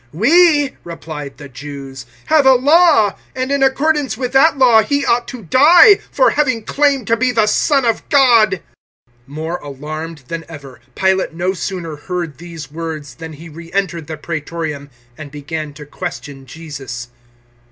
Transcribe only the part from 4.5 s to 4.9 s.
Law